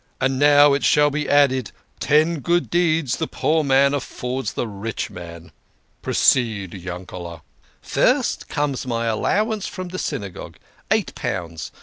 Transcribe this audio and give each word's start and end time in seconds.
'And 0.19 0.39
now 0.39 0.73
it 0.73 0.83
shall 0.83 1.11
be 1.11 1.29
added,' 1.29 1.71
Ten 1.99 2.39
good 2.39 2.71
deeds 2.71 3.17
the 3.17 3.27
poor 3.27 3.63
man 3.63 3.93
affords 3.93 4.53
the 4.53 4.67
rich 4.67 5.11
man.' 5.11 5.51
Proceed, 6.01 6.71
YankeleV' 6.71 7.41
"First 7.83 8.49
comes 8.49 8.87
my 8.87 9.05
allowance 9.05 9.67
from 9.67 9.89
de 9.89 9.99
Synagogue 9.99 10.57
eight 10.89 11.13
pounds. 11.13 11.71